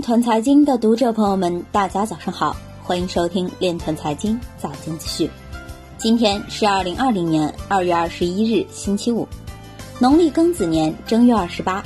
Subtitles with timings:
[0.00, 5.28] 链团财经的读者朋友们，大家早上好，欢迎收听链团财经早间资讯。
[5.98, 9.28] 今天是二零二零年二月二十一日，星期五，
[9.98, 11.84] 农历庚子年正月二十八。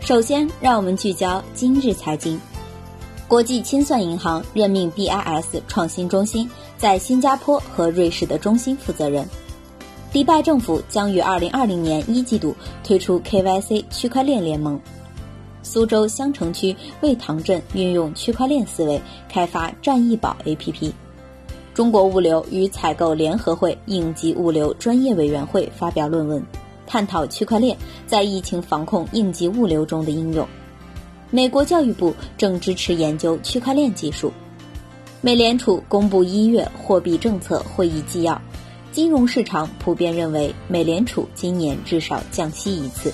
[0.00, 2.40] 首先，让我们聚焦今日财经。
[3.28, 9.24] 国际清算银行任命 BIS 创新中心在新加坡和瑞士的中心负责人。
[10.12, 12.52] 迪拜政府将于二零二零年一季度
[12.82, 14.80] 推出 KYC 区块链联盟。
[15.62, 20.92] 苏州相城区魏塘镇运用区块链思维开发战易宝 APP。
[21.74, 26.42] 中国物流与采购联合会应急物流专业委员会发表论文，
[26.86, 30.46] 探讨区块链在疫情防控应急物流中的应用。
[31.30, 34.32] 美国教育部正支持研究区块链技术。
[35.20, 38.40] 美联储公布一月货币政策会议纪要，
[38.90, 43.12] 金融市场普遍认为美联储今年至少降息一次。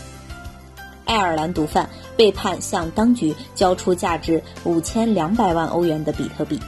[1.04, 6.58] 爱尔兰毒贩被判向当局交出价值五千两百万欧元的比特币。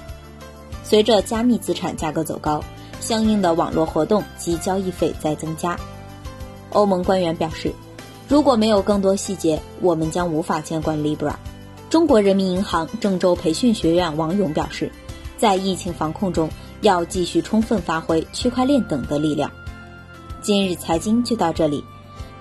[0.82, 2.62] 随着加密资产价格走高，
[3.00, 5.76] 相应的网络活动及交易费在增加。
[6.70, 7.72] 欧盟官员表示。
[8.28, 11.32] 如果没有更多细节，我们将无法监管 Libra。
[11.88, 14.90] 中国人民银行郑州培训学院王勇表示，
[15.38, 16.50] 在疫情防控中，
[16.80, 19.48] 要继续充分发挥区块链等的力量。
[20.42, 21.84] 今日财经就到这里，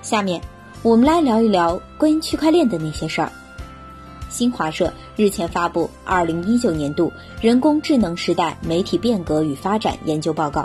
[0.02, 0.40] 下面
[0.82, 3.32] 我们来聊一聊关于区块链的那些事儿。
[4.28, 10.62] 新华社日前发布《二零一九年度人工智能时代媒体变革与发展研究报告》，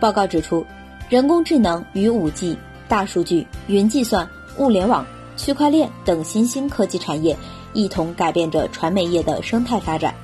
[0.00, 0.64] 报告指出，
[1.08, 2.56] 人工智能与五 G。
[2.86, 5.06] 大数据、云计算、物联网、
[5.38, 7.36] 区块链等新兴科技产业，
[7.72, 10.14] 一同改变着传媒业的生态发展。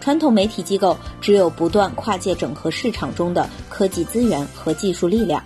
[0.00, 5.42] 传统媒体机构只有不断跨界整合市场中的科技资源和技术力量，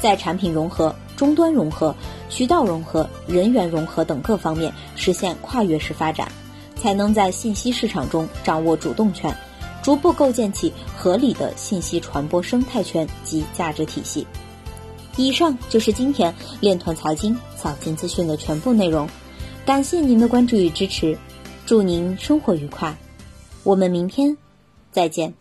[0.00, 1.92] 在产品融合、终端融合、
[2.30, 6.30] 渠道融合、人员融合等各方面实现跨越式发展，
[6.76, 9.36] 才能在信息市场中掌握主动权，
[9.82, 14.24] 逐步构建起合理的信息传播生态圈及价值体系。
[15.16, 19.08] 以上就是今天链团财经早间资讯的全部内容，
[19.66, 21.18] 感谢您的关注与支持，
[21.66, 22.96] 祝您生活愉快，
[23.64, 24.36] 我们明天
[24.92, 25.34] 再见。